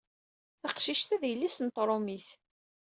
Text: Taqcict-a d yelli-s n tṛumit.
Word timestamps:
Taqcict-a 0.61 1.17
d 1.21 1.23
yelli-s 1.27 1.57
n 1.65 1.67
tṛumit. 1.69 2.27